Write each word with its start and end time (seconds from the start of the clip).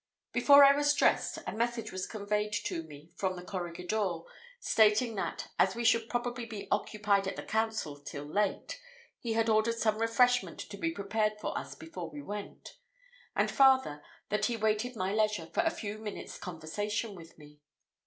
Before 0.33 0.63
I 0.63 0.75
was 0.75 0.95
dressed, 0.95 1.37
a 1.45 1.51
message 1.51 1.91
was 1.91 2.07
conveyed 2.07 2.53
to 2.65 2.81
me 2.81 3.11
from 3.17 3.35
the 3.35 3.43
corregidor, 3.43 4.21
stating 4.59 5.13
that, 5.13 5.49
as 5.59 5.75
we 5.75 5.85
should 5.85 6.09
probably 6.09 6.47
be 6.47 6.67
occupied 6.71 7.27
at 7.27 7.35
the 7.35 7.43
council 7.43 7.99
till 7.99 8.25
late, 8.25 8.81
he 9.19 9.33
had 9.33 9.47
ordered 9.47 9.77
some 9.77 9.99
refreshment 9.99 10.57
to 10.59 10.75
be 10.77 10.89
prepared 10.89 11.33
for 11.39 11.55
us 11.55 11.75
before 11.75 12.09
we 12.09 12.23
went; 12.23 12.79
and 13.35 13.51
farther, 13.51 14.01
that 14.29 14.45
he 14.45 14.57
waited 14.57 14.95
my 14.95 15.13
leisure 15.13 15.45
for 15.53 15.61
a 15.61 15.69
few 15.69 15.99
minutes' 15.99 16.39
conversation 16.39 17.13
with 17.13 17.37
me. 17.37 17.59